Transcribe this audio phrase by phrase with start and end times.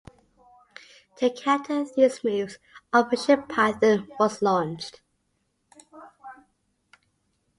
[1.17, 2.57] To counter these moves,
[2.91, 4.99] Operation "Python" was launched.